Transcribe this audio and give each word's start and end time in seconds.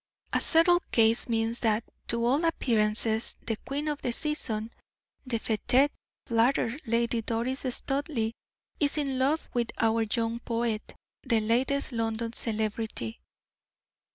"A 0.33 0.41
settled 0.41 0.81
case 0.89 1.29
means 1.29 1.59
that, 1.59 1.83
to 2.07 2.25
all 2.25 2.43
appearances 2.43 3.37
the 3.45 3.55
queen 3.67 3.87
of 3.87 4.01
the 4.01 4.11
season, 4.11 4.71
the 5.27 5.37
feted, 5.37 5.91
flattered 6.25 6.81
Lady 6.87 7.21
Doris 7.21 7.63
Studleigh 7.69 8.31
is 8.79 8.97
in 8.97 9.19
love 9.19 9.47
with 9.53 9.69
our 9.77 10.01
young 10.01 10.39
poet, 10.39 10.95
the 11.21 11.39
latest 11.39 11.91
London 11.91 12.33
celebrity." 12.33 13.19